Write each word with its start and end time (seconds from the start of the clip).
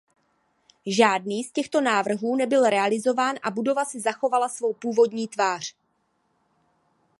Žádný 0.87 1.43
z 1.43 1.51
těchto 1.51 1.81
návrhů 1.81 2.35
nebyl 2.35 2.63
realizován 2.69 3.35
a 3.43 3.51
budova 3.51 3.85
si 3.85 3.99
zachovala 3.99 4.49
svou 4.49 4.73
původní 4.73 5.27
tvář. 5.27 5.75